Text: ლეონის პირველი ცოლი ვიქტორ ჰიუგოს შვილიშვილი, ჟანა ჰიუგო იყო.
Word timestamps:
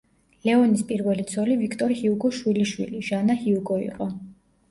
ლეონის 0.47 0.79
პირველი 0.91 1.25
ცოლი 1.31 1.57
ვიქტორ 1.59 1.93
ჰიუგოს 1.99 2.39
შვილიშვილი, 2.39 3.01
ჟანა 3.09 3.35
ჰიუგო 3.43 3.77
იყო. 3.85 4.09